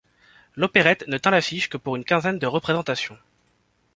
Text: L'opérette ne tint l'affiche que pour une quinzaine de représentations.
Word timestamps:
L'opérette 0.55 1.05
ne 1.07 1.19
tint 1.19 1.29
l'affiche 1.29 1.69
que 1.69 1.77
pour 1.77 1.95
une 1.95 2.03
quinzaine 2.05 2.39
de 2.39 2.47
représentations. 2.47 3.19